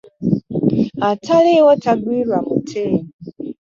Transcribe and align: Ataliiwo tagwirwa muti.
Ataliiwo 1.09 1.71
tagwirwa 1.83 2.37
muti. 2.47 2.83